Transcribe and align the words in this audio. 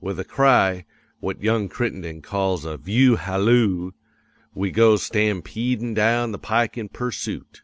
With 0.00 0.18
a 0.18 0.24
cry 0.24 0.86
what 1.20 1.42
young 1.42 1.68
Crittenden 1.68 2.22
calls 2.22 2.64
a 2.64 2.78
"view 2.78 3.16
halloo," 3.16 3.90
we 4.54 4.70
goes 4.70 5.02
stampeedin' 5.02 5.92
down 5.92 6.32
the 6.32 6.38
pike 6.38 6.78
in 6.78 6.88
pursoot. 6.88 7.60